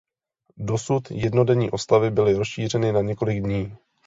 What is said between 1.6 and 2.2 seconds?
oslavy